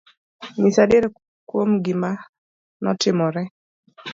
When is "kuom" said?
1.47-1.69